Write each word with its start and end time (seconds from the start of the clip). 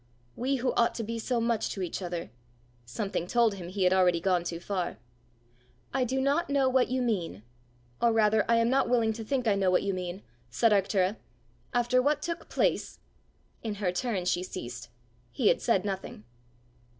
"We 0.35 0.55
who 0.55 0.73
ought 0.73 0.95
to 0.95 1.03
be 1.03 1.19
so 1.19 1.39
much 1.39 1.69
to 1.69 1.83
each 1.83 2.01
other" 2.01 2.31
Something 2.87 3.27
told 3.27 3.53
him 3.53 3.67
he 3.69 3.83
had 3.83 3.93
already 3.93 4.19
gone 4.19 4.43
too 4.43 4.59
far. 4.59 4.97
"I 5.93 6.05
do 6.05 6.19
not 6.19 6.49
know 6.49 6.67
what 6.67 6.87
you 6.87 7.03
mean 7.03 7.43
or 8.01 8.11
rather, 8.11 8.43
I 8.49 8.55
am 8.55 8.67
not 8.67 8.89
willing 8.89 9.13
to 9.13 9.23
think 9.23 9.47
I 9.47 9.53
know 9.53 9.69
what 9.69 9.83
you 9.83 9.93
mean," 9.93 10.23
said 10.49 10.71
Arctura. 10.71 11.17
"After 11.71 12.01
what 12.01 12.23
took 12.23 12.49
place" 12.49 12.97
In 13.63 13.75
her 13.75 13.91
turn 13.91 14.25
she 14.25 14.41
ceased: 14.41 14.89
he 15.29 15.49
had 15.49 15.61
said 15.61 15.85
nothing! 15.85 16.23